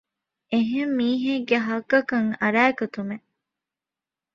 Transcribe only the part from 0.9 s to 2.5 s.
މީހެއްގެ ޙައްޤަކަށް